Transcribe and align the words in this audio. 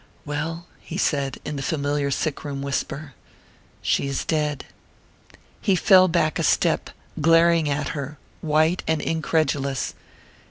"Well?" 0.25 0.65
he 0.79 0.97
said, 0.97 1.37
in 1.45 1.57
the 1.57 1.61
familiar 1.61 2.09
sick 2.09 2.43
room 2.43 2.63
whisper. 2.63 3.13
"She 3.83 4.07
is 4.07 4.25
dead." 4.25 4.65
He 5.61 5.75
fell 5.75 6.07
back 6.07 6.39
a 6.39 6.43
step, 6.43 6.89
glaring 7.21 7.69
at 7.69 7.89
her, 7.89 8.17
white 8.41 8.81
and 8.87 8.99
incredulous. 8.99 9.93